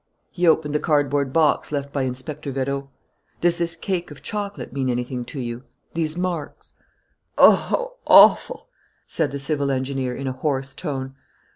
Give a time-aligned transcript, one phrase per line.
[0.31, 2.87] He opened the cardboard box left by Inspector Vérot.
[3.39, 5.63] "Does this cake of chocolate mean anything to you?
[5.93, 6.73] These marks?"
[7.37, 8.67] "Oh, how awful!"
[9.05, 11.13] said the civil engineer, in a hoarse tone.